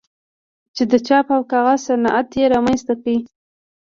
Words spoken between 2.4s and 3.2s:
رامنځته کړ.